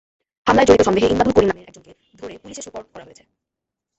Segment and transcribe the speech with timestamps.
[0.47, 3.23] হামলায় জড়িত সন্দেহে ইমদাদুল করিম নামের একজনকে ধরে পুলিশে সোপর্দ করা হয়েছে।